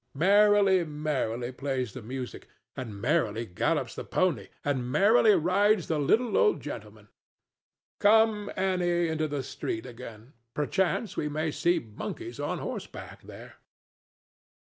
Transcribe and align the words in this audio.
Merrily, 0.15 0.83
merrily 0.83 1.51
plays 1.51 1.93
the 1.93 2.01
music, 2.01 2.47
and 2.75 2.99
merrily 2.99 3.45
gallops 3.45 3.93
the 3.93 4.03
pony, 4.03 4.47
and 4.65 4.91
merrily 4.91 5.35
rides 5.35 5.85
the 5.87 5.99
little 5.99 6.35
old 6.35 6.59
gentleman.—Come, 6.59 8.51
Annie, 8.57 9.07
into 9.09 9.27
the 9.27 9.43
street 9.43 9.85
again; 9.85 10.33
perchance 10.55 11.15
we 11.15 11.29
may 11.29 11.51
see 11.51 11.77
monkeys 11.77 12.39
on 12.39 12.57
horseback 12.57 13.21
there. 13.21 13.57